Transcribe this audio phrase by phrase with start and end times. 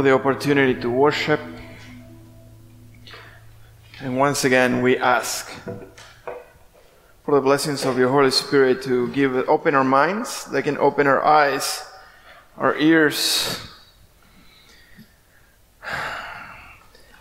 [0.00, 1.38] for the opportunity to worship.
[4.00, 5.50] And once again, we ask
[7.22, 11.06] for the blessings of your Holy Spirit to give open our minds, they can open
[11.06, 11.86] our eyes,
[12.56, 13.60] our ears,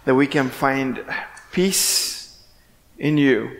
[0.05, 1.03] that we can find
[1.51, 2.41] peace
[2.97, 3.57] in you.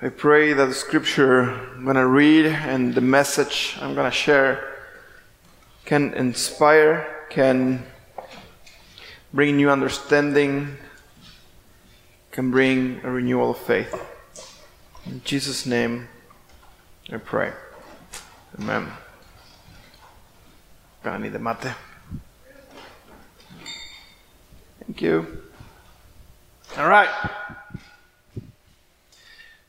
[0.00, 4.16] I pray that the scripture I'm going to read and the message I'm going to
[4.16, 4.77] share
[5.88, 7.82] can inspire, can
[9.32, 10.76] bring new understanding,
[12.30, 13.98] can bring a renewal of faith.
[15.06, 16.06] In Jesus' name,
[17.10, 17.52] I pray.
[18.58, 18.92] Amen.
[21.02, 21.72] Gonna the mate.
[24.80, 25.40] Thank you.
[26.76, 27.08] All right.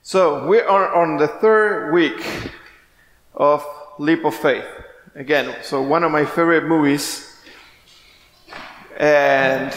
[0.04, 2.52] So we are on the third week
[3.36, 3.66] of
[4.00, 4.66] Leap of Faith.
[5.20, 7.36] Again, so one of my favorite movies,
[8.96, 9.76] and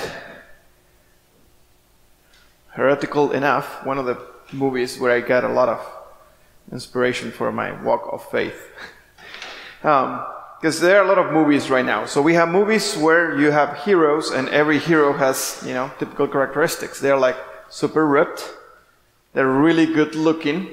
[2.69, 5.85] heretical enough, one of the movies where I got a lot of
[6.71, 8.71] inspiration for my walk of faith.
[9.81, 12.07] Because um, there are a lot of movies right now.
[12.07, 16.29] So we have movies where you have heroes, and every hero has, you know, typical
[16.29, 17.01] characteristics.
[17.01, 17.37] They're like
[17.69, 18.49] super ripped,
[19.33, 20.69] they're really good looking,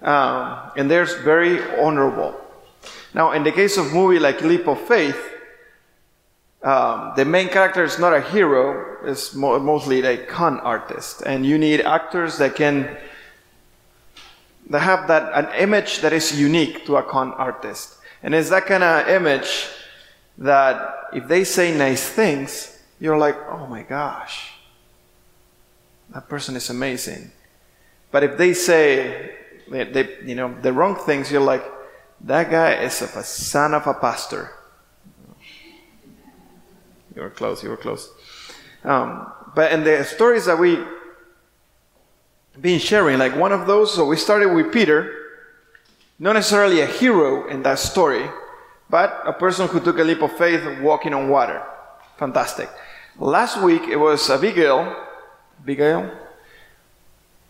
[0.00, 2.47] um, and they're very honorable.
[3.14, 5.18] Now, in the case of movie like Leap of Faith,
[6.62, 11.22] um, the main character is not a hero, it's mo- mostly a con artist.
[11.24, 12.96] And you need actors that can
[14.70, 17.96] that have that an image that is unique to a con artist.
[18.22, 19.68] And it's that kind of image
[20.36, 24.52] that if they say nice things, you're like, oh my gosh,
[26.12, 27.30] that person is amazing.
[28.10, 29.36] But if they say,
[29.70, 31.64] they, they, you know, the wrong things, you're like,
[32.20, 34.50] that guy is a son of a pastor.
[37.14, 38.10] You were close, you were close.
[38.84, 40.86] Um, but in the stories that we've
[42.60, 45.14] been sharing, like one of those, so we started with Peter,
[46.18, 48.28] not necessarily a hero in that story,
[48.90, 51.62] but a person who took a leap of faith walking on water.
[52.18, 52.68] Fantastic.
[53.18, 54.94] Last week it was Abigail,
[55.60, 56.10] Abigail,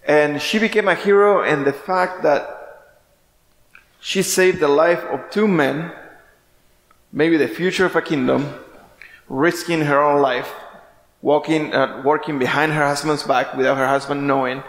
[0.06, 2.57] and she became a hero in the fact that
[4.00, 5.92] she saved the life of two men,
[7.12, 8.54] maybe the future of a kingdom,
[9.28, 10.52] risking her own life,
[11.20, 14.62] walking, uh, working behind her husband's back without her husband knowing,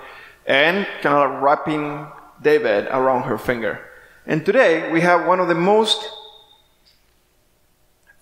[0.45, 2.07] and kind of wrapping
[2.41, 3.79] David around her finger.
[4.25, 6.09] And today we have one of the most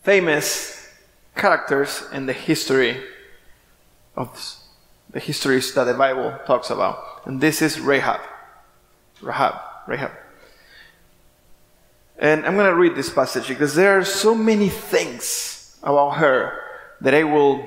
[0.04, 0.90] famous
[1.36, 3.02] characters in the history
[4.16, 4.58] of
[5.10, 7.26] the histories that the Bible talks about.
[7.26, 8.22] And this is Rahab.
[9.22, 9.56] Rahab.
[9.88, 10.12] Rahab.
[12.20, 16.60] And I'm going to read this passage because there are so many things about her
[17.02, 17.64] that I will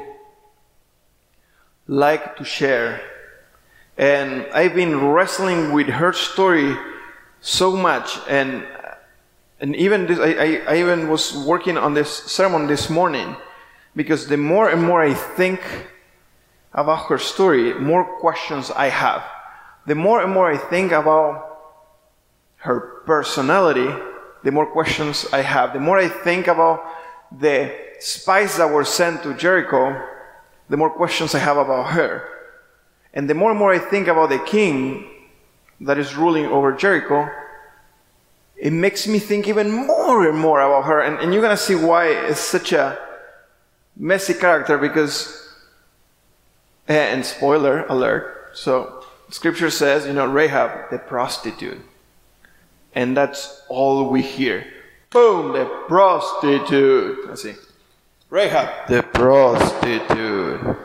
[1.87, 3.00] like to share.
[3.97, 6.77] And I've been wrestling with her story
[7.41, 8.19] so much.
[8.28, 8.66] And,
[9.61, 13.37] and even this, I, I, I even was working on this sermon this morning
[13.94, 15.61] because the more and more I think
[16.72, 19.22] about her story, more questions I have.
[19.87, 21.47] The more and more I think about
[22.56, 23.88] her personality,
[24.42, 25.72] the more questions I have.
[25.72, 26.84] The more I think about
[27.30, 30.00] the spies that were sent to Jericho,
[30.68, 32.28] the more questions I have about her.
[33.12, 35.06] And the more and more I think about the king
[35.80, 37.28] that is ruling over Jericho,
[38.56, 41.00] it makes me think even more and more about her.
[41.00, 42.98] And, and you're going to see why it's such a
[43.96, 45.54] messy character because,
[46.88, 51.80] eh, and spoiler alert, so scripture says, you know, Rahab, the prostitute.
[52.94, 54.66] And that's all we hear.
[55.10, 57.28] Boom, the prostitute.
[57.28, 57.54] Let's see.
[58.30, 60.76] Rahab, the prostitute.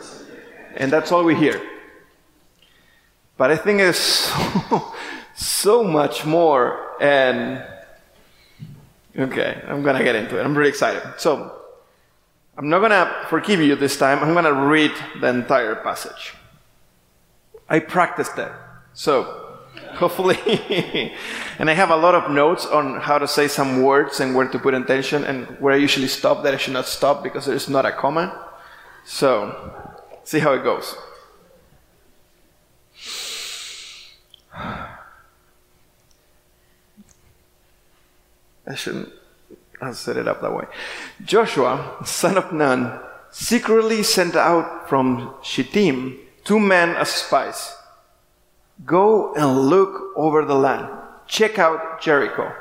[0.75, 1.61] And that's all we hear.
[3.37, 4.93] But I think it's so,
[5.35, 7.01] so much more.
[7.01, 7.63] And
[9.17, 10.43] okay, I'm gonna get into it.
[10.43, 11.03] I'm really excited.
[11.17, 11.61] So
[12.57, 14.23] I'm not gonna forgive you this time.
[14.23, 16.33] I'm gonna read the entire passage.
[17.67, 18.53] I practiced that.
[18.93, 19.44] So
[19.95, 20.37] hopefully.
[21.59, 24.47] and I have a lot of notes on how to say some words and where
[24.47, 27.55] to put intention and where I usually stop that I should not stop because there
[27.55, 28.49] is not a comma.
[29.03, 29.73] So,
[30.23, 30.95] see how it goes.
[38.67, 39.13] I shouldn't
[39.81, 40.65] have set it up that way.
[41.23, 42.99] Joshua, son of Nun,
[43.31, 47.74] secretly sent out from Shittim two men as spies
[48.83, 50.89] Go and look over the land.
[51.27, 52.53] Check out Jericho.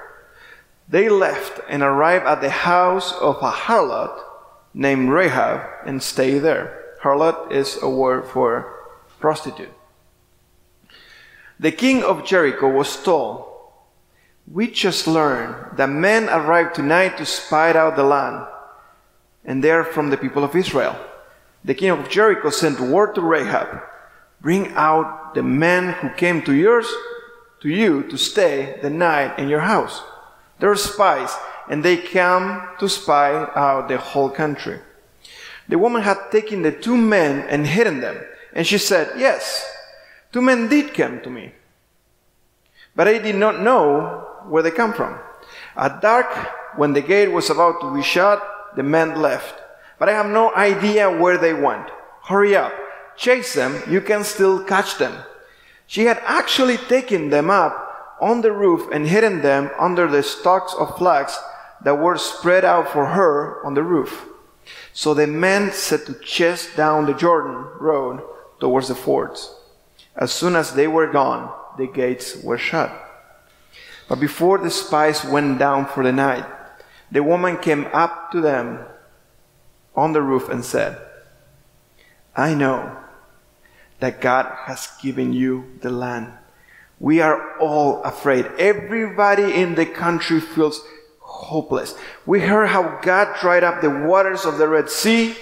[0.89, 4.21] They left and arrived at the house of a harlot
[4.73, 6.83] named Rahab and stayed there.
[7.03, 8.75] Harlot is a word for
[9.21, 9.73] prostitute.
[11.59, 13.47] The king of Jericho was told,
[14.47, 18.47] We just learned that men arrived tonight to spy out the land,
[19.45, 20.97] and they are from the people of Israel.
[21.65, 23.83] The king of Jericho sent word to Rahab,
[24.45, 26.87] Bring out the men who came to yours
[27.61, 30.03] to you to stay the night in your house.
[30.61, 31.35] They're spies,
[31.71, 34.81] and they come to spy out the whole country.
[35.67, 38.21] The woman had taken the two men and hidden them,
[38.53, 39.67] and she said, Yes,
[40.31, 41.55] two men did come to me,
[42.95, 45.19] but I did not know where they come from.
[45.75, 46.29] At dark,
[46.77, 48.45] when the gate was about to be shut,
[48.77, 49.55] the men left,
[49.99, 51.89] but I have no idea where they went.
[52.25, 52.75] Hurry up,
[53.17, 55.25] chase them, you can still catch them.
[55.87, 60.75] She had actually taken them up on the roof and hidden them under the stalks
[60.75, 61.39] of flax
[61.83, 64.27] that were spread out for her on the roof.
[64.93, 68.23] So the men set to chase down the Jordan road
[68.61, 69.55] towards the forts.
[70.17, 72.93] As soon as they were gone, the gates were shut.
[74.09, 76.45] But before the spies went down for the night,
[77.11, 78.81] the woman came up to them
[79.95, 80.99] on the roof and said,
[82.37, 82.97] I know
[84.01, 86.33] that God has given you the land.
[87.01, 88.47] We are all afraid.
[88.59, 90.83] Everybody in the country feels
[91.21, 91.95] hopeless.
[92.27, 95.37] We heard how God dried up the waters of the Red Sea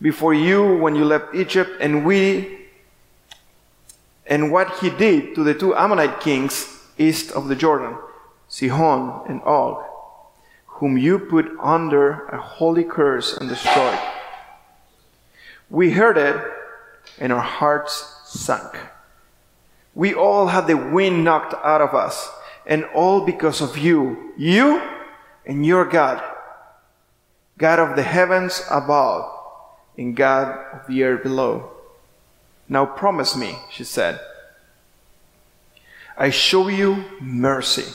[0.00, 2.58] before you when you left Egypt, and we
[4.26, 7.96] and what he did to the two Amorite kings east of the Jordan,
[8.48, 9.84] Sihon and Og,
[10.66, 13.98] whom you put under a holy curse and destroyed.
[15.70, 16.36] We heard it
[17.20, 18.76] and our hearts sunk.
[19.94, 22.30] We all had the wind knocked out of us,
[22.66, 24.32] and all because of you.
[24.36, 24.80] You
[25.46, 26.22] and your God.
[27.56, 29.32] God of the heavens above,
[29.96, 31.72] and God of the earth below.
[32.68, 34.20] Now promise me, she said,
[36.16, 37.86] I show you mercy.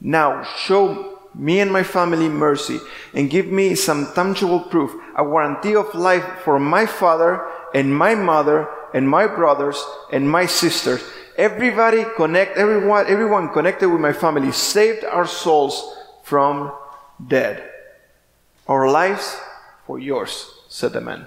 [0.00, 2.80] Now show me and my family mercy
[3.12, 8.14] and give me some tangible proof, a guarantee of life for my father and my
[8.14, 9.82] mother and my brothers
[10.12, 11.02] and my sisters.
[11.36, 16.72] Everybody connect, everyone, everyone connected with my family saved our souls from
[17.28, 17.60] death.
[18.66, 19.38] Our lives
[19.86, 21.26] for yours, said the man.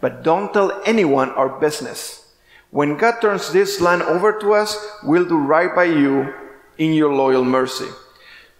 [0.00, 2.32] But don't tell anyone our business.
[2.70, 6.34] When God turns this land over to us, we'll do right by you
[6.76, 7.86] in your loyal mercy.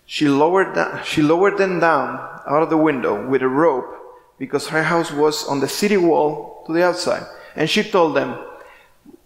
[0.06, 3.90] She lowered, she lowered them down out of the window with a rope
[4.38, 7.26] because her house was on the city wall to the outside.
[7.56, 8.38] And she told them,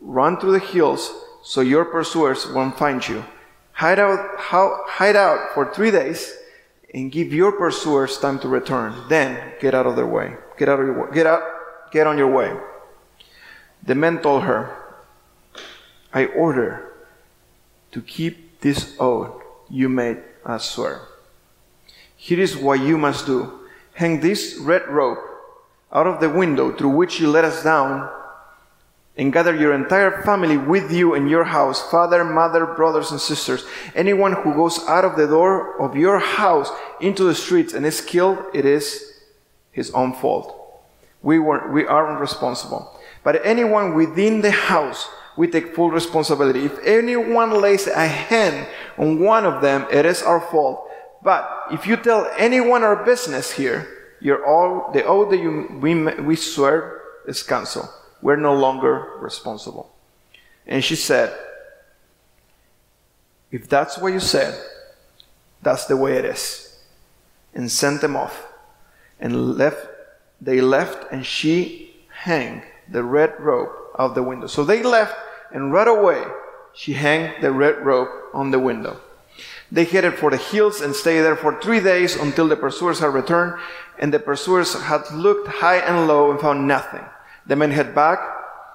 [0.01, 1.11] Run through the hills
[1.43, 3.25] so your pursuers won't find you.
[3.73, 6.35] Hide out, hide out for three days
[6.95, 8.95] and give your pursuers time to return.
[9.09, 10.35] Then get out of their way.
[10.57, 11.15] Get out of your way.
[11.15, 11.43] Get out.
[11.93, 12.57] Get on your way.
[13.83, 14.77] The men told her,
[16.13, 16.93] I order
[17.93, 21.03] to keep this oath you made us swear.
[22.17, 23.61] Here is what you must do.
[23.95, 25.19] Hang this red rope
[25.93, 28.11] out of the window through which you let us down
[29.17, 33.65] and gather your entire family with you in your house father, mother, brothers, and sisters.
[33.95, 36.71] Anyone who goes out of the door of your house
[37.01, 39.21] into the streets and is killed, it is
[39.73, 40.55] his own fault.
[41.21, 42.97] We, were, we aren't responsible.
[43.25, 46.65] But anyone within the house, we take full responsibility.
[46.65, 50.89] If anyone lays a hand on one of them, it is our fault.
[51.23, 55.95] But if you tell anyone our business here, you're all, the oath that you, we,
[56.23, 57.89] we swear is canceled.
[58.21, 59.95] We're no longer responsible.
[60.67, 61.37] And she said,
[63.51, 64.61] If that's what you said,
[65.63, 66.79] that's the way it is.
[67.55, 68.47] And sent them off.
[69.21, 69.87] And left,
[70.41, 74.47] they left, and she hung the red rope out the window.
[74.47, 75.15] So they left,
[75.53, 76.25] and right away,
[76.75, 79.01] she hung the red rope on the window.
[79.71, 83.13] They headed for the hills and stayed there for three days until the pursuers had
[83.13, 83.61] returned,
[83.99, 87.05] and the pursuers had looked high and low and found nothing.
[87.47, 88.19] The men head back.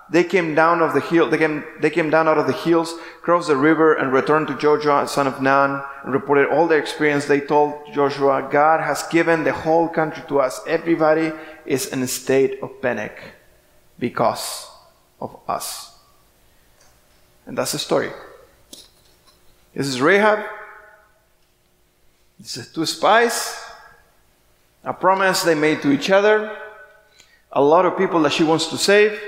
[0.10, 1.30] They came down of the hill.
[1.30, 4.58] They came, they came down out of the hills, crossed the river, and returned to
[4.58, 7.26] Joshua, son of Nun, and reported all their experience.
[7.26, 10.62] They told Joshua, God has given the whole country to us.
[10.68, 11.32] Everybody
[11.66, 13.20] is in a state of panic
[13.98, 14.70] because
[15.20, 15.96] of us.
[17.48, 18.12] And that's the story.
[19.74, 20.46] This is Rahab.
[22.44, 23.58] Is two spies.
[24.84, 26.56] A promise they made to each other
[27.54, 29.20] a lot of people that she wants to save.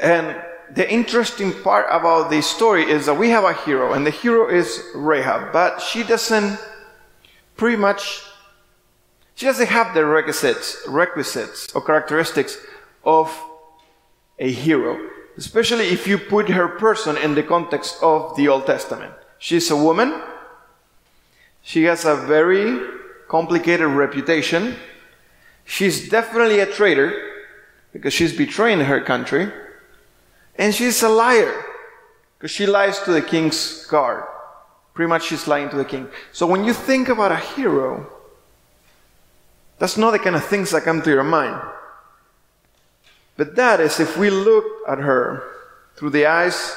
[0.00, 0.40] And
[0.72, 4.48] the interesting part about this story is that we have a hero, and the hero
[4.48, 6.58] is Rahab, but she doesn't
[7.56, 8.22] pretty much
[9.34, 12.58] she doesn't have the requisites, requisites or characteristics
[13.04, 13.28] of
[14.38, 14.98] a hero,
[15.36, 19.12] especially if you put her person in the context of the Old Testament.
[19.38, 20.22] She's a woman.
[21.62, 22.80] She has a very
[23.28, 24.76] complicated reputation.
[25.64, 27.12] She's definitely a traitor
[27.92, 29.50] because she's betraying her country.
[30.56, 31.64] And she's a liar
[32.36, 34.24] because she lies to the king's guard.
[34.94, 36.08] Pretty much she's lying to the king.
[36.32, 38.06] So when you think about a hero,
[39.78, 41.60] that's not the kind of things that come to your mind.
[43.36, 45.42] But that is if we look at her
[45.96, 46.76] through the eyes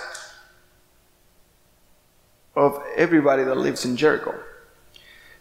[2.55, 4.33] of everybody that lives in Jericho.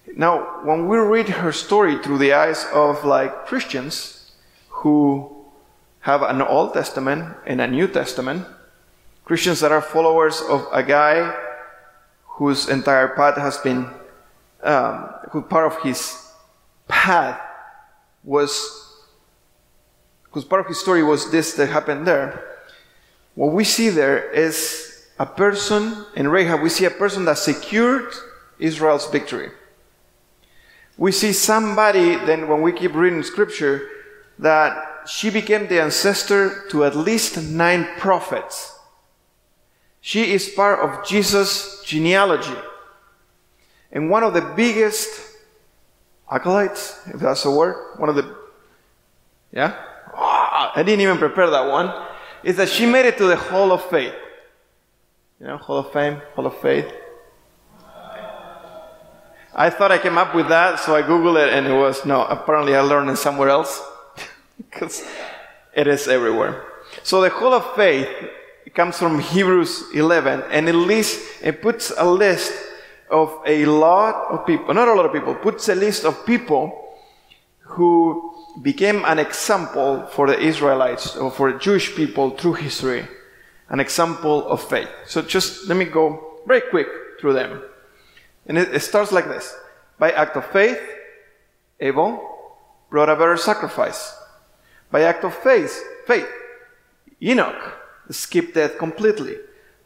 [0.06, 4.32] Now, when we read her story through the eyes of like Christians
[4.68, 5.46] who
[6.00, 8.46] have an Old Testament and a New Testament,
[9.24, 11.34] Christians that are followers of a guy
[12.26, 13.88] whose entire path has been,
[14.62, 16.30] um, who part of his
[16.86, 17.40] path
[18.22, 19.00] was,
[20.32, 22.44] whose part of his story was this that happened there.
[23.34, 28.12] What we see there is a person, in Rahab, we see a person that secured
[28.58, 29.50] Israel's victory.
[30.96, 33.88] We see somebody, then when we keep reading scripture,
[34.38, 38.78] that she became the ancestor to at least nine prophets.
[40.00, 42.56] She is part of Jesus' genealogy.
[43.90, 45.08] And one of the biggest
[46.30, 48.36] acolytes, if that's a word, one of the,
[49.52, 49.74] yeah?
[50.14, 51.92] Oh, I didn't even prepare that one,
[52.42, 54.14] is that she made it to the Hall of Faith.
[55.40, 56.92] You know, Hall of Fame, Hall of Faith.
[59.54, 62.24] I thought I came up with that, so I Googled it and it was, no,
[62.24, 63.80] apparently I learned it somewhere else.
[64.70, 65.06] because
[65.74, 66.64] it is everywhere.
[67.02, 68.08] So the Hall of Faith
[68.74, 72.52] comes from Hebrews 11 and it lists, it puts a list
[73.10, 76.96] of a lot of people, not a lot of people, puts a list of people
[77.60, 83.06] who became an example for the Israelites or for the Jewish people through history,
[83.68, 84.88] an example of faith.
[85.06, 86.88] So just let me go very quick
[87.20, 87.62] through them.
[88.46, 89.54] And it, starts like this.
[89.98, 90.80] By act of faith,
[91.80, 92.22] Abel
[92.90, 94.16] brought a better sacrifice.
[94.90, 96.28] By act of faith, faith,
[97.22, 97.74] Enoch
[98.10, 99.36] skipped death completely.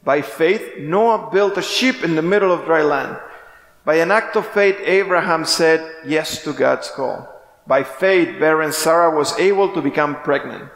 [0.04, 3.18] By faith, Noah built a ship in the middle of dry land.
[3.84, 7.28] By an act of faith, Abraham said yes to God's call.
[7.66, 10.70] By faith, barren Sarah was able to become pregnant.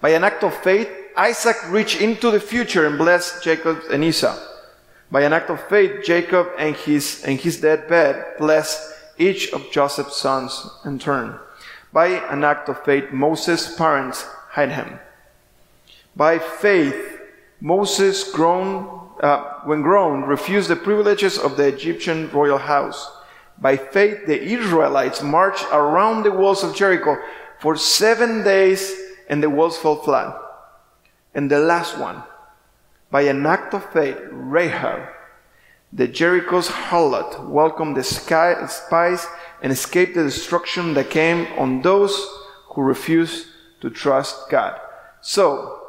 [0.00, 4.36] By an act of faith, Isaac reached into the future and blessed Jacob and Esau.
[5.10, 8.80] By an act of faith, Jacob and his, and his dead bed blessed
[9.18, 11.38] each of Joseph's sons in turn.
[11.92, 14.98] By an act of faith, Moses' parents hid him.
[16.14, 17.20] By faith,
[17.60, 23.10] Moses, grown, uh, when grown, refused the privileges of the Egyptian royal house.
[23.58, 27.16] By faith, the Israelites marched around the walls of Jericho
[27.58, 28.94] for seven days
[29.28, 30.36] and the walls fell flat.
[31.34, 32.22] And the last one,
[33.16, 35.08] by an act of faith, Rahab,
[35.90, 39.26] the Jericho's harlot, welcomed the spies
[39.62, 42.14] and escaped the destruction that came on those
[42.66, 43.46] who refused
[43.80, 44.78] to trust God.
[45.22, 45.80] So,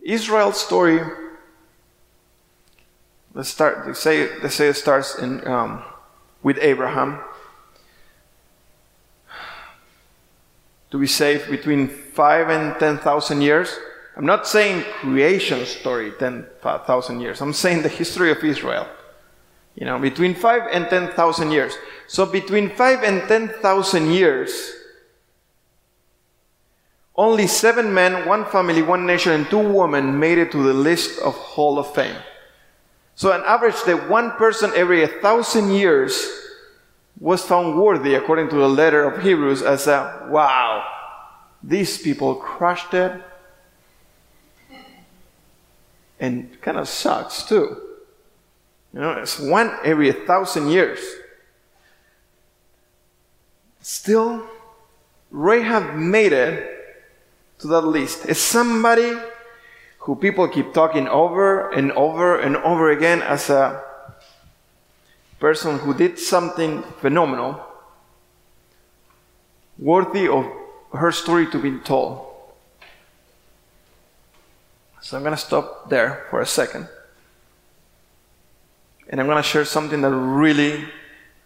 [0.00, 0.98] Israel's story,
[3.34, 5.84] let's start, let's say, let's say it starts in, um,
[6.42, 7.20] with Abraham.
[10.96, 13.68] To be saved between five and ten thousand years.
[14.16, 17.42] I'm not saying creation story, 10,000 years.
[17.42, 18.88] I'm saying the history of Israel.
[19.74, 21.74] You know, between 5 and 10,000 years.
[22.08, 24.72] So between 5 and 10,000 years,
[27.14, 31.20] only seven men, one family, one nation, and two women made it to the list
[31.20, 32.16] of Hall of Fame.
[33.16, 36.45] So on average, that one person every a thousand years
[37.18, 40.84] was found worthy, according to the letter of Hebrews, as a wow,
[41.62, 43.22] these people crushed it,
[46.20, 47.80] and kind of sucks too.
[48.92, 51.00] You know, it's one every thousand years.
[53.80, 54.46] Still,
[55.30, 56.72] Rahab made it
[57.58, 58.26] to that list.
[58.26, 59.16] It's somebody
[60.00, 63.85] who people keep talking over and over and over again as a
[65.38, 67.64] person who did something phenomenal,
[69.78, 70.46] worthy of
[70.92, 72.26] her story to be told.
[75.02, 76.88] So I'm going to stop there for a second.
[79.08, 80.84] And I'm going to share something that really,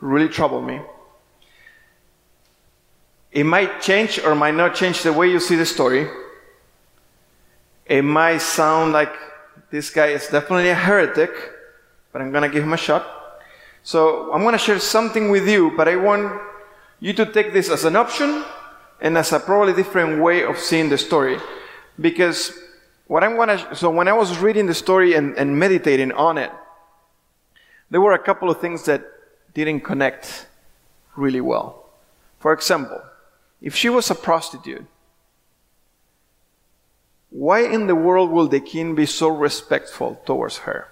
[0.00, 0.80] really troubled me.
[3.32, 6.08] It might change or might not change the way you see the story,
[7.84, 9.12] It might sound like
[9.70, 11.30] this guy is definitely a heretic,
[12.12, 13.19] but I'm going to give him a shot.
[13.82, 16.40] So I'm going to share something with you, but I want
[17.00, 18.44] you to take this as an option
[19.00, 21.38] and as a probably different way of seeing the story.
[21.98, 22.52] Because
[23.06, 26.38] what I'm going to, so when I was reading the story and, and meditating on
[26.38, 26.52] it,
[27.90, 29.02] there were a couple of things that
[29.54, 30.46] didn't connect
[31.16, 31.90] really well.
[32.38, 33.02] For example,
[33.60, 34.86] if she was a prostitute,
[37.30, 40.88] why in the world will the king be so respectful towards her?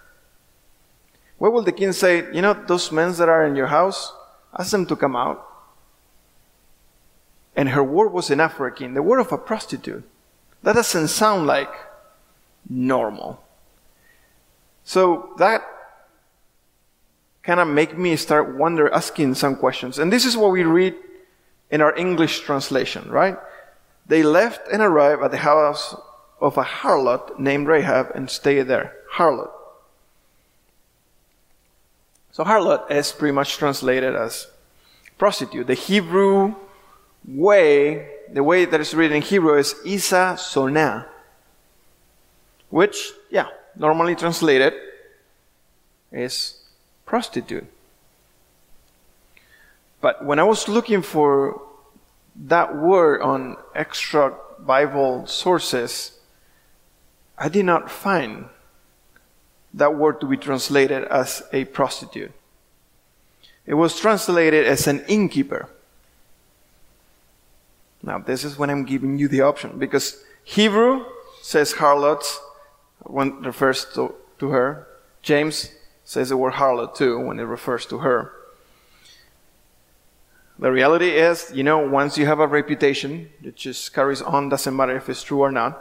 [1.38, 4.12] Why will the king say, you know, those men that are in your house,
[4.58, 5.44] ask them to come out?
[7.56, 8.94] And her word was enough for a king.
[8.94, 10.04] The word of a prostitute.
[10.62, 11.70] That doesn't sound like
[12.68, 13.42] normal.
[14.84, 15.64] So that
[17.42, 19.98] kind of make me start wonder, asking some questions.
[19.98, 20.94] And this is what we read
[21.70, 23.36] in our English translation, right?
[24.06, 25.94] They left and arrived at the house
[26.40, 28.94] of a harlot named Rahab and stayed there.
[29.14, 29.50] Harlot.
[32.38, 34.46] So harlot is pretty much translated as
[35.18, 35.66] prostitute.
[35.66, 36.54] The Hebrew
[37.26, 41.08] way, the way that it's written in Hebrew is Isa Sona,
[42.70, 44.72] which, yeah, normally translated
[46.12, 46.62] is
[47.04, 47.66] prostitute.
[50.00, 51.60] But when I was looking for
[52.36, 56.12] that word on extra Bible sources,
[57.36, 58.44] I did not find
[59.78, 62.32] that word to be translated as a prostitute.
[63.64, 65.68] It was translated as an innkeeper.
[68.02, 71.04] Now, this is when I'm giving you the option because Hebrew
[71.42, 72.40] says harlots
[73.04, 74.86] when it refers to, to her.
[75.22, 75.70] James
[76.04, 78.32] says the word harlot too when it refers to her.
[80.58, 84.74] The reality is, you know, once you have a reputation, it just carries on, doesn't
[84.74, 85.78] matter if it's true or not.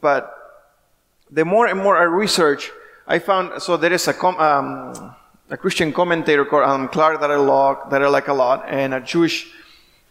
[0.00, 0.32] But
[1.28, 2.70] the more and more I research,
[3.06, 5.14] I found, so there is a, com, um,
[5.50, 8.94] a Christian commentator called Adam Clarke that I, log, that I like a lot, and
[8.94, 9.52] a Jewish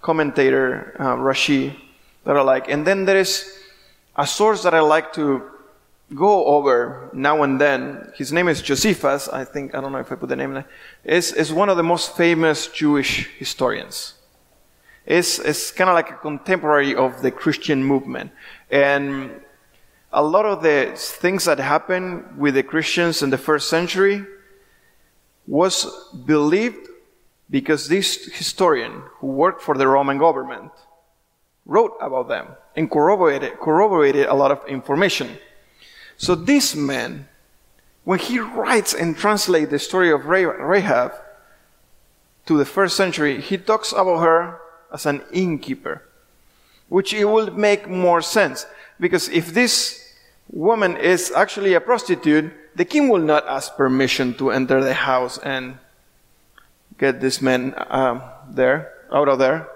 [0.02, 1.76] commentator, uh, Rashi,
[2.24, 2.70] that I like.
[2.70, 3.58] And then there is
[4.16, 5.42] a source that I like to
[6.14, 8.12] go over now and then.
[8.16, 9.28] His name is Josephus.
[9.28, 10.64] I think, I don't know if I put the name.
[11.04, 14.14] Is, is one of the most famous Jewish historians.
[15.06, 18.32] Is, is kind of like a contemporary of the Christian movement.
[18.70, 19.42] And
[20.14, 24.24] a lot of the things that happened with the Christians in the first century
[25.48, 25.88] was
[26.26, 26.88] believed
[27.50, 30.72] because this historian who worked for the Roman government
[31.66, 35.38] wrote about them and corroborated, corroborated a lot of information.
[36.16, 37.28] So this man,
[38.04, 41.14] when he writes and translates the story of Rahab
[42.46, 44.60] to the first century, he talks about her
[44.94, 46.04] as an innkeeper,
[46.88, 48.68] which it would make more sense.
[49.00, 50.03] Because if this
[50.50, 55.38] woman is actually a prostitute, the king will not ask permission to enter the house
[55.38, 55.78] and
[56.98, 59.68] get this man um, there, out of there.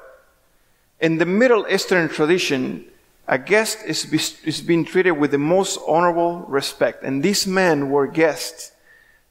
[0.99, 2.85] In the Middle Eastern tradition,
[3.27, 7.03] a guest is, be, is being treated with the most honorable respect.
[7.03, 8.71] And these men were guests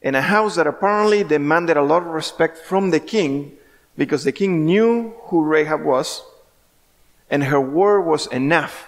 [0.02, 3.56] in a house that apparently demanded a lot of respect from the king
[3.96, 6.22] because the king knew who Rahab was
[7.30, 8.86] and her word was enough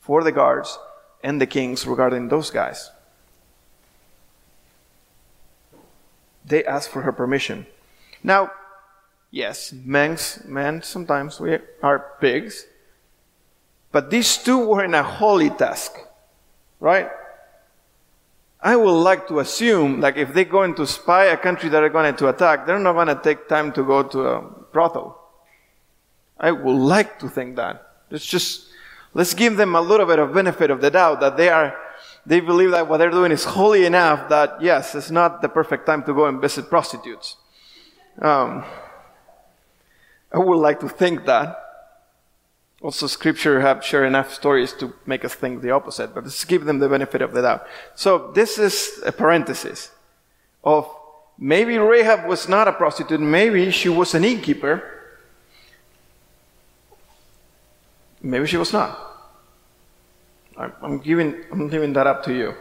[0.00, 0.78] for the guards
[1.24, 2.90] and the kings regarding those guys.
[6.44, 7.66] They asked for her permission.
[8.22, 8.52] Now,
[9.30, 12.66] yes, men, men sometimes we are pigs.
[13.90, 15.96] But these two were in a holy task,
[16.78, 17.08] right?
[18.60, 21.88] I would like to assume, like, if they're going to spy a country that are
[21.88, 24.40] going to attack, they're not going to take time to go to a
[24.72, 25.18] brothel.
[26.38, 27.92] I would like to think that.
[28.10, 28.68] Let's just,
[29.14, 31.74] let's give them a little bit of benefit of the doubt that they are,
[32.26, 35.86] they believe that what they're doing is holy enough that, yes, it's not the perfect
[35.86, 37.36] time to go and visit prostitutes.
[38.20, 38.64] Um,
[40.32, 41.60] I would like to think that.
[42.82, 46.66] Also, scripture have shared enough stories to make us think the opposite, but let's give
[46.66, 47.66] them the benefit of the doubt.
[47.94, 49.90] So this is a parenthesis
[50.62, 50.86] of
[51.38, 54.82] maybe Rahab was not a prostitute, maybe she was an innkeeper.
[58.24, 58.98] Maybe she was not.
[60.56, 62.54] I'm giving, I'm leaving that up to you.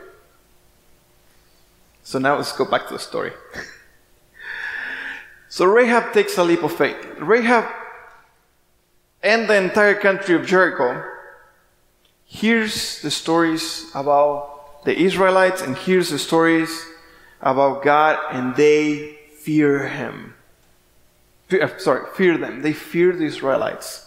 [2.04, 3.32] So now let's go back to the story.
[5.50, 6.98] so Rahab takes a leap of faith.
[7.18, 7.64] Rahab
[9.22, 11.02] and the entire country of Jericho
[12.26, 16.86] hears the stories about the Israelites and hears the stories
[17.40, 20.34] about God and they fear him.
[21.50, 22.62] Uh, sorry, fear them.
[22.64, 24.03] They fear the Israelites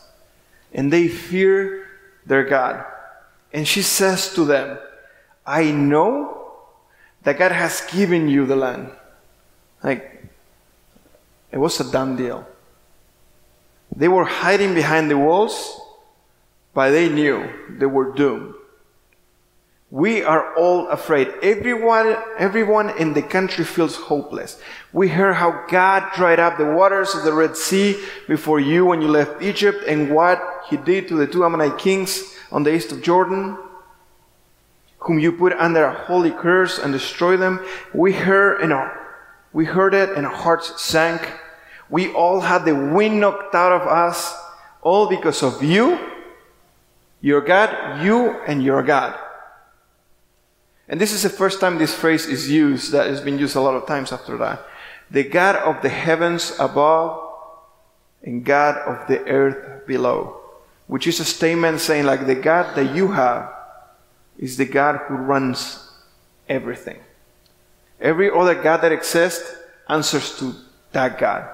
[0.76, 1.88] and they fear
[2.26, 2.84] their God.
[3.52, 4.78] And she says to them,
[5.44, 6.52] I know
[7.22, 8.90] that God has given you the land.
[9.82, 10.22] Like,
[11.50, 12.46] it was a done deal.
[13.96, 15.80] They were hiding behind the walls,
[16.74, 18.54] but they knew they were doomed.
[19.90, 21.32] We are all afraid.
[21.42, 24.60] Everyone, everyone in the country feels hopeless.
[24.92, 27.96] We heard how God dried up the waters of the Red Sea
[28.28, 32.36] before you when you left Egypt and what he did to the two Amorite kings
[32.50, 33.56] on the east of Jordan,
[35.00, 37.64] whom you put under a holy curse and destroyed them.
[37.94, 39.16] We heard and our,
[39.52, 41.30] we heard it and our hearts sank.
[41.88, 44.36] We all had the wind knocked out of us,
[44.82, 45.98] all because of you,
[47.20, 49.18] your God, you and your God.
[50.88, 53.60] And this is the first time this phrase is used, that has been used a
[53.60, 54.64] lot of times after that.
[55.10, 57.32] The God of the heavens above
[58.22, 60.45] and God of the earth below.
[60.86, 63.52] Which is a statement saying, like, the God that you have
[64.38, 65.90] is the God who runs
[66.48, 67.00] everything.
[68.00, 69.56] Every other God that exists
[69.88, 70.54] answers to
[70.92, 71.48] that God.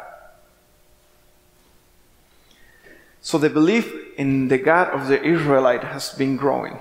[3.21, 6.79] So the belief in the God of the Israelite has been growing.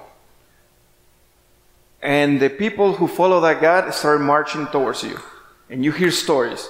[2.01, 5.19] And the people who follow that God start marching towards you.
[5.69, 6.67] And you hear stories.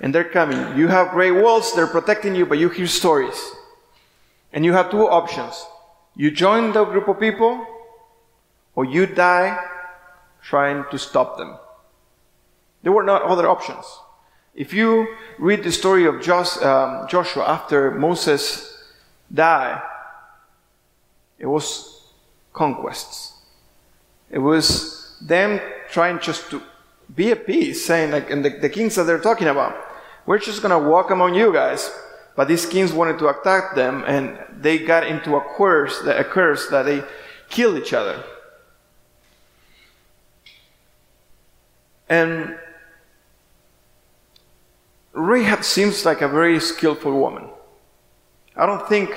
[0.00, 0.76] And they're coming.
[0.76, 3.52] You have great walls, they're protecting you, but you hear stories.
[4.52, 5.64] And you have two options.
[6.14, 7.66] You join the group of people,
[8.74, 9.58] or you die
[10.42, 11.56] trying to stop them.
[12.82, 13.84] There were not other options.
[14.54, 18.76] If you read the story of um, Joshua after Moses
[19.32, 19.80] died,
[21.38, 22.02] it was
[22.52, 23.40] conquests.
[24.30, 25.60] It was them
[25.90, 26.62] trying just to
[27.14, 29.74] be at peace, saying like, and the, the kings that they're talking about,
[30.26, 31.90] we're just gonna walk among you guys.
[32.34, 36.68] But these kings wanted to attack them, and they got into a curse, a curse
[36.68, 37.04] that they
[37.48, 38.22] killed each other.
[42.08, 42.58] And
[45.12, 47.48] Rahab seems like a very skillful woman.
[48.56, 49.14] I don't think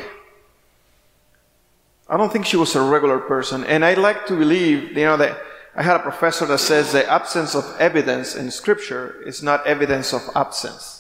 [2.07, 3.63] I don't think she was a regular person.
[3.63, 5.41] And I like to believe, you know, that
[5.75, 10.13] I had a professor that says the absence of evidence in scripture is not evidence
[10.13, 10.94] of absence.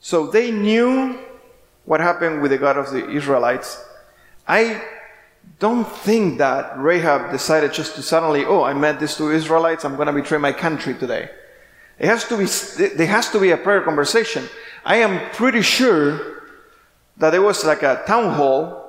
[0.00, 1.18] So they knew
[1.84, 3.82] what happened with the God of the Israelites.
[4.48, 4.82] I
[5.58, 9.96] don't think that Rahab decided just to suddenly, oh, I met these two Israelites, I'm
[9.96, 11.30] going to betray my country today.
[11.98, 12.46] It has to be,
[12.96, 14.48] there has to be a prayer conversation.
[14.84, 16.44] I am pretty sure
[17.18, 18.80] that there was like a town hall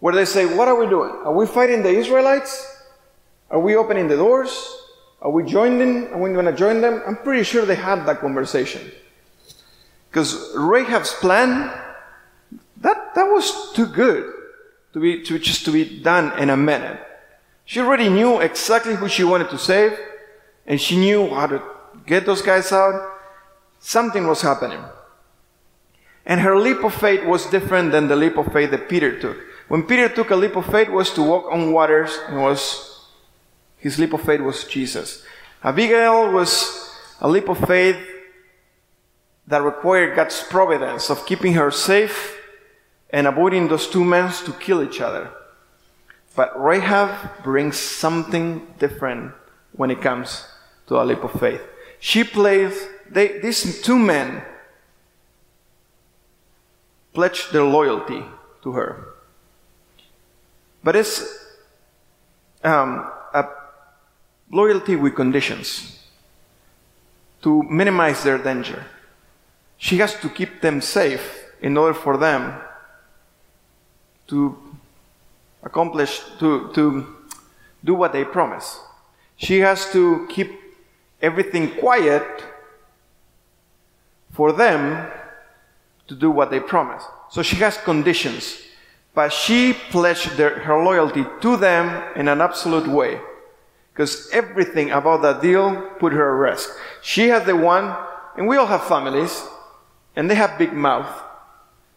[0.00, 1.10] where they say, What are we doing?
[1.24, 2.66] Are we fighting the Israelites?
[3.50, 4.50] Are we opening the doors?
[5.20, 6.08] Are we joining?
[6.08, 7.02] Are we going to join them?
[7.06, 8.90] I'm pretty sure they had that conversation.
[10.12, 11.72] Because Rahab's plan,
[12.76, 14.30] that, that was too good
[14.92, 17.00] to be, to just to be done in a minute.
[17.64, 19.98] She already knew exactly who she wanted to save,
[20.66, 21.62] and she knew how to
[22.04, 23.10] get those guys out.
[23.80, 24.84] Something was happening.
[26.26, 29.38] And her leap of faith was different than the leap of faith that Peter took.
[29.68, 33.08] When Peter took a leap of faith was to walk on waters and was
[33.78, 35.24] his leap of faith was Jesus.
[35.64, 37.96] Abigail was a leap of faith
[39.46, 42.38] that required God's providence of keeping her safe
[43.10, 45.30] and avoiding those two men to kill each other.
[46.34, 49.32] But Rahab brings something different
[49.72, 50.46] when it comes
[50.86, 51.60] to a leap of faith.
[52.00, 54.42] She plays, they, these two men
[57.12, 58.24] pledge their loyalty
[58.62, 59.08] to her.
[60.82, 61.22] But it's
[62.64, 63.46] um, a
[64.50, 65.98] loyalty with conditions
[67.42, 68.84] to minimize their danger.
[69.82, 72.54] She has to keep them safe in order for them
[74.28, 74.56] to
[75.60, 77.04] accomplish, to, to
[77.82, 78.78] do what they promise.
[79.36, 80.52] She has to keep
[81.20, 82.22] everything quiet
[84.30, 85.10] for them
[86.06, 87.02] to do what they promise.
[87.28, 88.58] So she has conditions.
[89.14, 93.20] But she pledged their, her loyalty to them in an absolute way.
[93.92, 96.70] Because everything about that deal put her at risk.
[97.02, 97.96] She has the one,
[98.36, 99.48] and we all have families,
[100.16, 101.08] and they have big mouth.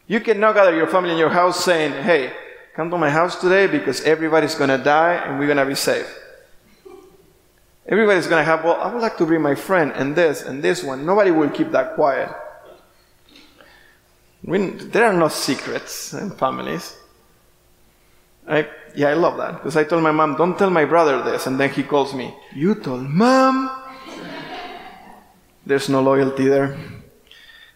[0.08, 2.34] You cannot gather your family in your house saying, hey,
[2.76, 6.08] come to my house today because everybody's gonna die and we're gonna be safe.
[7.88, 10.84] Everybody's gonna have, well, I would like to bring my friend and this and this
[10.84, 11.06] one.
[11.06, 12.30] Nobody will keep that quiet.
[14.44, 16.96] We, there are no secrets in families.
[18.48, 19.54] I, yeah, I love that.
[19.54, 21.48] Because I told my mom, don't tell my brother this.
[21.48, 23.72] And then he calls me, you told mom?
[25.66, 26.78] There's no loyalty there.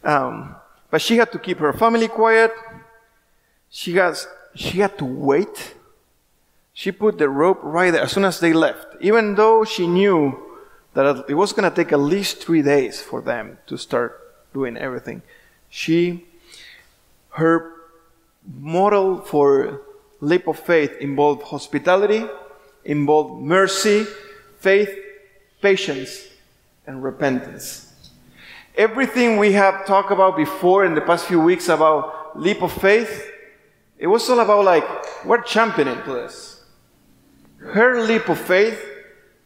[0.09, 0.55] Um,
[0.89, 2.51] but she had to keep her family quiet.
[3.69, 5.75] She has, she had to wait.
[6.73, 10.19] She put the rope right there as soon as they left, even though she knew
[10.95, 14.09] that it was going to take at least three days for them to start
[14.51, 15.21] doing everything.
[15.69, 16.25] She,
[17.31, 17.71] her
[18.57, 19.81] model for
[20.21, 22.25] leap of faith involved hospitality,
[22.83, 24.07] involved mercy,
[24.57, 24.89] faith,
[25.61, 26.25] patience,
[26.87, 27.88] and repentance.
[28.79, 33.29] Everything we have talked about before in the past few weeks about leap of faith,
[33.97, 34.85] it was all about like,
[35.25, 36.63] we're championing to this.
[37.57, 38.81] Her leap of faith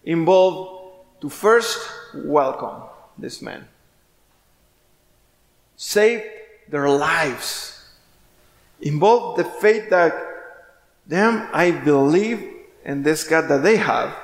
[0.04, 1.80] involved to first
[2.14, 2.84] welcome
[3.18, 3.68] this man,
[5.78, 6.22] save
[6.70, 7.90] their lives,
[8.82, 10.14] involved the faith that,
[11.08, 12.54] damn, I believe
[12.86, 14.16] in this God that they have,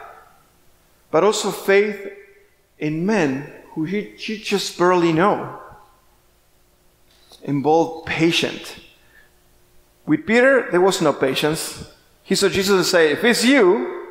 [1.10, 1.98] but also faith
[2.78, 5.58] in men who he, she just barely know.
[7.44, 8.76] Involved patient.
[10.06, 11.90] With Peter, there was no patience.
[12.24, 14.06] He saw Jesus and say, If it's you,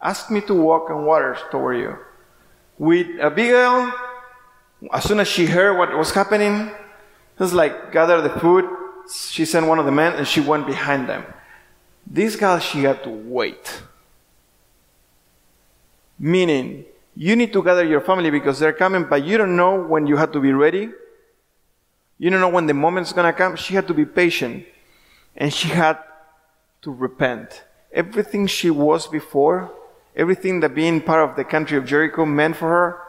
[0.00, 1.98] ask me to walk on water toward you.
[2.78, 3.92] With Abigail,
[4.92, 6.70] as soon as she heard what was happening,
[7.36, 8.64] was like gather the food.
[9.12, 11.24] She sent one of the men and she went behind them.
[12.06, 13.82] This girl, she had to wait.
[16.16, 16.84] Meaning,
[17.16, 20.18] you need to gather your family because they're coming, but you don't know when you
[20.18, 20.90] have to be ready.
[22.18, 23.56] You don't know when the moment's gonna come.
[23.56, 24.66] She had to be patient.
[25.34, 25.98] And she had
[26.82, 27.64] to repent.
[27.90, 29.72] Everything she was before,
[30.14, 33.00] everything that being part of the country of Jericho meant for her,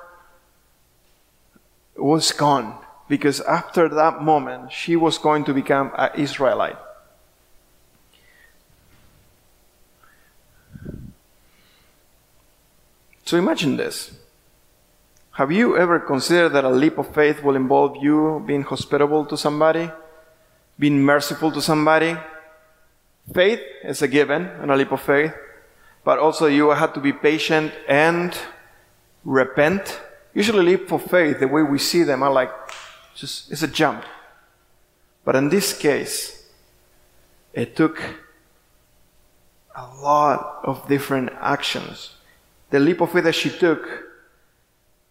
[1.97, 2.79] was gone.
[3.09, 6.77] Because after that moment, she was going to become an Israelite.
[13.27, 14.11] So imagine this.
[15.31, 19.35] Have you ever considered that a leap of faith will involve you being hospitable to
[19.35, 19.91] somebody,
[20.79, 22.15] being merciful to somebody?
[23.33, 25.33] Faith is a given and a leap of faith,
[26.05, 28.37] but also you have to be patient and
[29.25, 29.99] repent.
[30.33, 32.51] Usually, leap of faith, the way we see them, are like
[33.13, 34.05] just it's a jump.
[35.25, 36.47] But in this case,
[37.51, 38.01] it took
[39.75, 42.13] a lot of different actions
[42.69, 44.07] the leap of faith that she took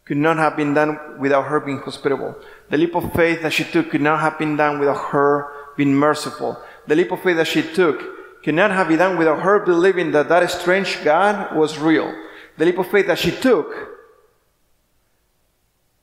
[0.05, 2.37] could not have been done without her being hospitable.
[2.71, 5.95] The leap of faith that she took could not have been done without her being
[5.95, 6.61] merciful.
[6.87, 10.13] The leap of faith that she took could not have been done without her believing
[10.13, 12.15] that that strange God was real.
[12.57, 13.75] The leap of faith that she took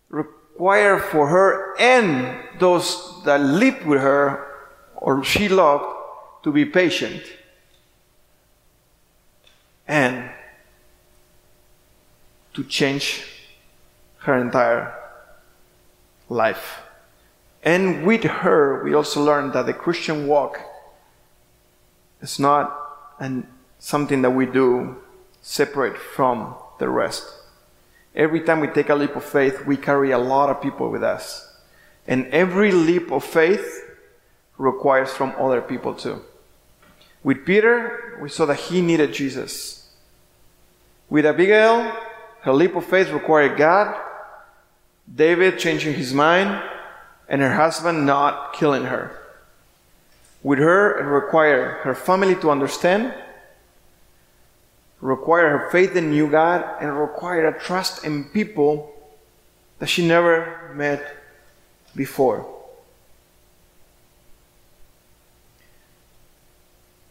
[0.10, 4.46] required for her and those that lived with her
[4.96, 5.86] or she loved
[6.44, 7.24] to be patient
[9.88, 10.30] and
[12.54, 13.24] to change
[14.20, 14.96] her entire
[16.30, 16.80] life.
[17.64, 20.60] And with her, we also learned that the Christian walk
[22.22, 22.78] is not
[23.20, 23.48] an,
[23.80, 24.98] something that we do
[25.42, 27.26] separate from the rest.
[28.16, 31.04] Every time we take a leap of faith, we carry a lot of people with
[31.04, 31.50] us.
[32.08, 33.84] And every leap of faith
[34.58, 36.22] requires from other people too.
[37.24, 39.90] With Peter, we saw that he needed Jesus.
[41.10, 41.96] With Abigail,
[42.44, 43.96] her leap of faith required God,
[45.14, 46.62] David changing his mind,
[47.30, 49.18] and her husband not killing her.
[50.44, 53.14] With her, it required her family to understand,
[55.00, 58.94] required her faith in new God, and required a trust in people
[59.80, 61.02] that she never met
[61.96, 62.46] before.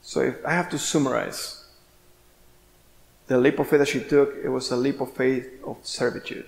[0.02, 1.61] So, if I have to summarize,
[3.26, 6.46] the leap of faith that she took, it was a leap of faith of servitude.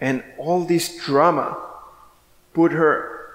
[0.00, 1.56] And all this drama
[2.52, 3.30] put her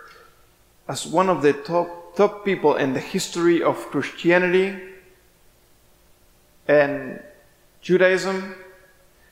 [0.87, 4.77] as one of the top, top people in the history of Christianity
[6.67, 7.21] and
[7.81, 8.55] Judaism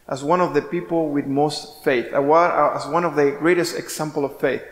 [0.07, 4.39] as one of the people with most faith, as one of the greatest example of
[4.39, 4.63] faith,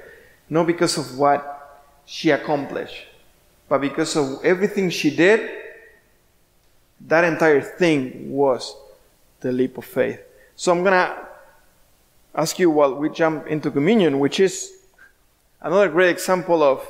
[0.49, 3.05] not because of what she accomplished,
[3.69, 5.49] but because of everything she did
[7.07, 8.75] that entire thing was
[9.39, 10.21] the leap of faith.
[10.55, 11.27] So I'm going to
[12.35, 14.71] ask you while we jump into communion, which is
[15.61, 16.85] another great example of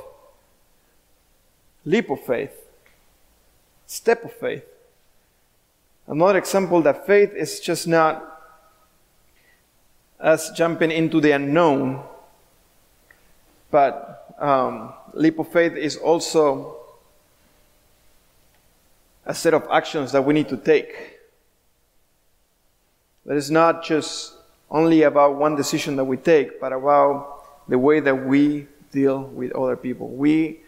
[1.84, 2.52] leap of faith,
[3.86, 4.64] step of faith.
[6.06, 8.26] Another example that faith is just not
[10.18, 12.02] us jumping into the unknown,
[13.70, 16.79] but um, leap of faith is also
[19.30, 21.20] a set of actions that we need to take.
[23.26, 24.34] That is not just
[24.68, 29.52] only about one decision that we take, but about the way that we deal with
[29.52, 30.08] other people.
[30.08, 30.60] We,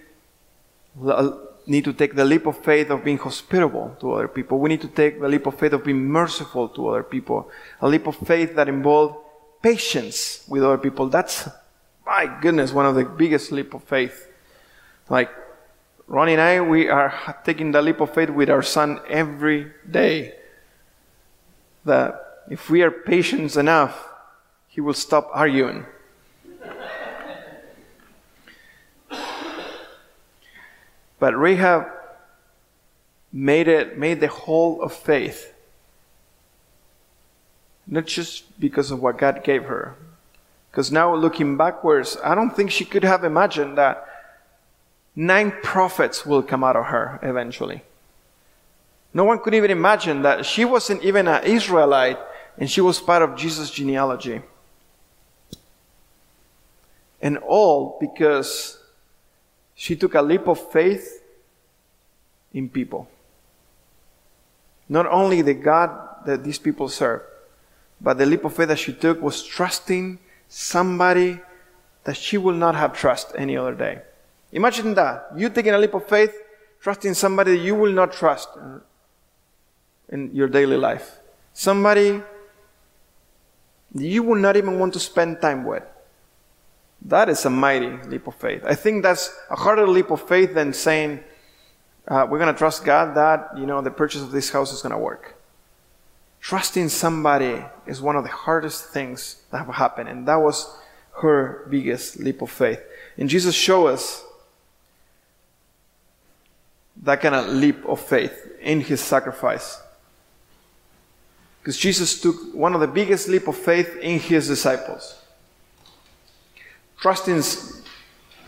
[1.04, 1.32] uh,
[1.66, 4.58] need to take the leap of faith of being hospitable to other people.
[4.58, 7.50] We need to take the leap of faith of being merciful to other people.
[7.80, 9.14] A leap of faith that involves
[9.60, 11.08] patience with other people.
[11.08, 11.48] That's,
[12.06, 14.28] my goodness, one of the biggest leap of faith.
[15.08, 15.30] Like,
[16.12, 20.34] Ronnie and I, we are taking the leap of faith with our son every day.
[21.86, 24.10] That if we are patient enough,
[24.68, 25.86] he will stop arguing.
[31.18, 31.86] but Rahab
[33.32, 35.54] made it, made the whole of faith.
[37.86, 39.96] Not just because of what God gave her.
[40.70, 44.11] Because now looking backwards, I don't think she could have imagined that
[45.14, 47.82] nine prophets will come out of her eventually.
[49.14, 52.18] No one could even imagine that she wasn't even an Israelite
[52.58, 54.42] and she was part of Jesus' genealogy.
[57.20, 58.78] And all because
[59.74, 61.22] she took a leap of faith
[62.52, 63.08] in people.
[64.88, 67.22] Not only the God that these people serve,
[68.00, 71.40] but the leap of faith that she took was trusting somebody
[72.04, 74.02] that she will not have trust any other day.
[74.52, 75.28] Imagine that.
[75.36, 76.34] You taking a leap of faith,
[76.80, 78.48] trusting somebody you will not trust
[80.08, 81.18] in your daily life.
[81.54, 82.22] Somebody
[83.94, 85.82] you will not even want to spend time with.
[87.02, 88.62] That is a mighty leap of faith.
[88.64, 91.24] I think that's a harder leap of faith than saying,
[92.06, 94.82] uh, we're going to trust God that, you know, the purchase of this house is
[94.82, 95.36] going to work.
[96.40, 100.08] Trusting somebody is one of the hardest things that have happened.
[100.08, 100.76] And that was
[101.20, 102.80] her biggest leap of faith.
[103.18, 104.24] And Jesus showed us
[106.96, 109.80] that kind of leap of faith in his sacrifice.
[111.60, 115.22] Because Jesus took one of the biggest leap of faith in his disciples
[117.02, 117.42] trusting,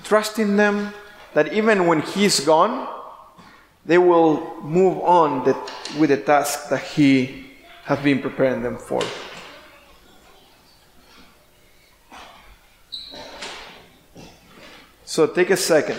[0.05, 0.95] trusting them
[1.35, 2.89] that even when he's gone,
[3.85, 5.55] they will move on the,
[5.99, 7.51] with the task that he
[7.85, 9.03] has been preparing them for.
[15.05, 15.99] So take a second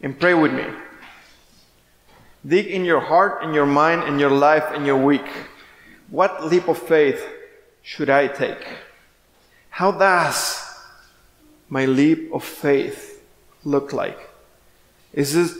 [0.00, 0.64] and pray with me.
[2.46, 5.26] Dig in your heart, in your mind, in your life, in your week.
[6.10, 7.26] What leap of faith
[7.82, 8.66] should I take?
[9.70, 10.62] How does
[11.68, 13.22] my leap of faith
[13.64, 14.18] look like?
[15.12, 15.58] Is this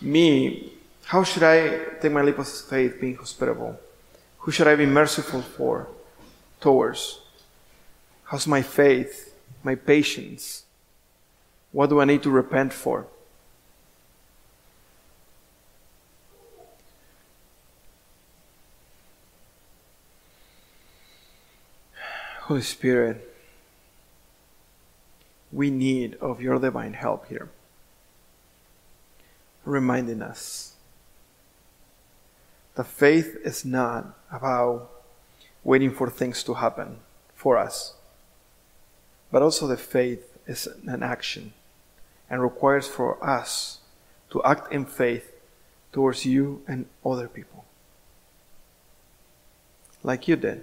[0.00, 0.72] me?
[1.04, 3.78] How should I take my leap of faith being hospitable?
[4.40, 5.88] Who should I be merciful for,
[6.60, 7.20] towards?
[8.24, 10.64] How's my faith, my patience?
[11.70, 13.06] What do I need to repent for?
[22.46, 23.28] Holy Spirit,
[25.50, 27.48] we need of your divine help here.
[29.64, 30.74] Reminding us
[32.76, 34.88] that faith is not about
[35.64, 37.00] waiting for things to happen
[37.34, 37.94] for us,
[39.32, 41.52] but also the faith is an action
[42.30, 43.80] and requires for us
[44.30, 45.32] to act in faith
[45.92, 47.64] towards you and other people.
[50.04, 50.62] Like you did.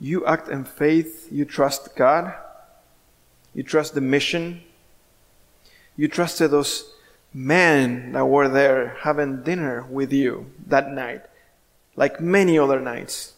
[0.00, 2.34] You act in faith, you trust God,
[3.54, 4.62] you trust the mission,
[5.96, 6.90] you trusted those
[7.34, 11.22] men that were there having dinner with you that night,
[11.96, 13.34] like many other nights.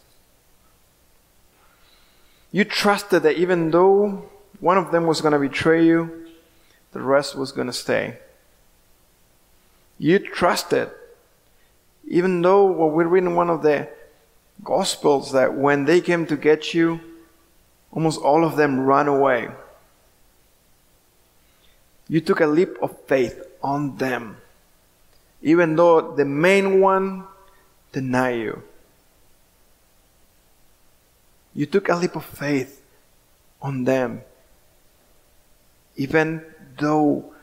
[2.51, 6.27] You trusted that even though one of them was going to betray you,
[6.93, 8.19] the rest was going to stay.
[9.97, 10.89] You trusted,
[12.07, 13.89] even though what we read in one of the
[14.63, 16.99] Gospels that when they came to get you,
[17.91, 19.49] almost all of them ran away.
[22.07, 24.37] You took a leap of faith on them,
[25.41, 27.25] even though the main one
[27.91, 28.63] denied you.
[31.55, 32.81] You took a leap of faith
[33.61, 34.21] on them,
[35.95, 36.43] even
[36.79, 37.33] though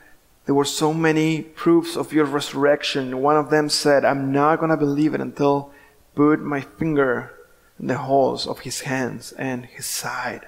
[0.45, 3.21] there were so many proofs of your resurrection.
[3.21, 5.71] One of them said, I'm not going to believe it until
[6.15, 7.31] put my finger
[7.79, 10.47] in the holes of his hands and his side.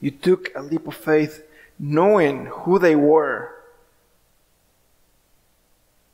[0.00, 1.44] You took a leap of faith
[1.78, 3.54] knowing who they were.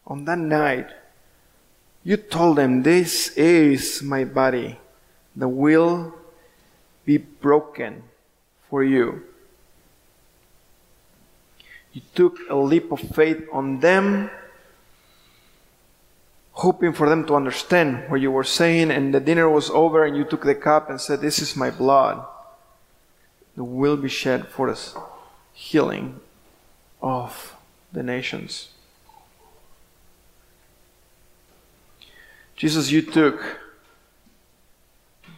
[0.06, 0.88] On that night,
[2.04, 4.78] you told them, This is my body
[5.34, 6.14] that will
[7.04, 8.02] be broken
[8.70, 9.22] for you.
[11.92, 14.30] You took a leap of faith on them
[16.56, 20.16] hoping for them to understand what you were saying, and the dinner was over, and
[20.16, 22.24] you took the cup and said, This is my blood.
[23.54, 25.00] that will be shed for the
[25.52, 26.20] healing
[27.02, 27.54] of
[27.92, 28.70] the nations.
[32.56, 33.60] Jesus, you took,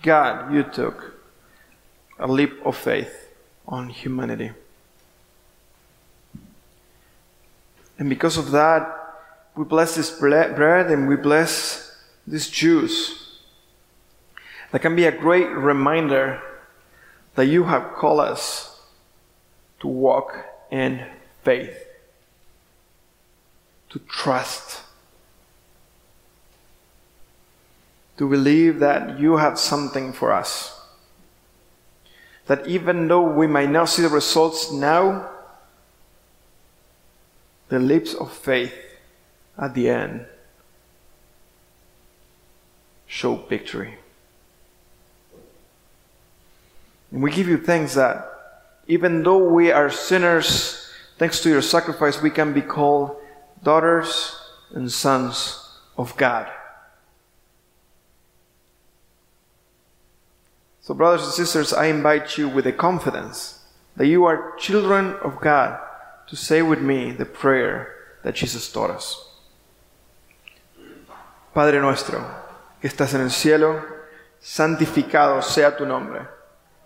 [0.03, 1.21] God, you took
[2.17, 3.29] a leap of faith
[3.67, 4.53] on humanity.
[7.99, 8.98] And because of that,
[9.59, 13.41] we bless this bread and we bless this juice.
[14.71, 16.41] That can be a great reminder
[17.35, 18.81] that you have called us
[19.81, 21.05] to walk in
[21.43, 21.77] faith,
[23.91, 24.83] to trust,
[28.17, 30.81] to believe that you have something for us.
[32.47, 35.29] That even though we might not see the results now,
[37.71, 38.85] the lips of faith
[39.59, 40.27] at the end
[43.09, 43.97] show victory.
[47.11, 48.27] And we give you thanks that
[48.87, 53.17] even though we are sinners, thanks to your sacrifice, we can be called
[53.63, 54.37] daughters
[54.73, 56.49] and sons of God.
[60.81, 63.63] So, brothers and sisters, I invite you with the confidence
[63.97, 65.79] that you are children of God
[66.29, 69.28] to say with me the prayer that Jesus taught us.
[71.59, 72.25] Padre nuestro,
[72.81, 73.85] que estás en el cielo,
[74.39, 76.21] santificado sea tu nombre.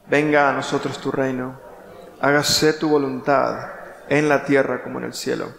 [0.08, 1.60] Venga a nosotros tu reino.
[2.22, 3.68] Hágase tu voluntad
[4.08, 5.52] en la tierra como en el cielo.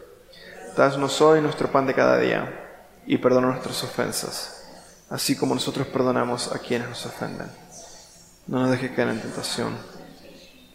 [0.76, 4.68] Danos hoy nuestro pan de cada día y perdona nuestras ofensas,
[5.12, 7.52] así como nosotros perdonamos a quienes nos ofenden.
[8.48, 9.78] No nos dejes caer en tentación,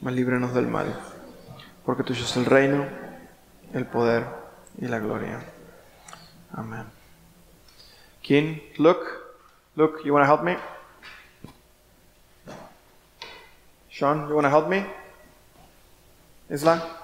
[0.01, 0.97] mas líbranos del mal
[1.85, 2.87] porque tuyo es el reino,
[3.73, 4.25] el poder
[4.81, 5.41] y la gloria.
[6.53, 6.98] Amén.
[8.29, 9.39] King, look,
[9.75, 10.55] look, you want to help me?
[13.89, 14.85] Sean, you want to help me?
[16.51, 16.98] Isla?